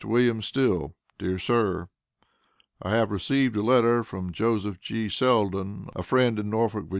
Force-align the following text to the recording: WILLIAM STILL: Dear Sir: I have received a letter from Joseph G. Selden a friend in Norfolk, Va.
WILLIAM 0.03 0.41
STILL: 0.41 0.95
Dear 1.19 1.37
Sir: 1.37 1.87
I 2.81 2.89
have 2.95 3.11
received 3.11 3.55
a 3.55 3.61
letter 3.61 4.01
from 4.03 4.31
Joseph 4.31 4.81
G. 4.81 5.07
Selden 5.09 5.91
a 5.95 6.01
friend 6.01 6.39
in 6.39 6.49
Norfolk, 6.49 6.85
Va. 6.85 6.89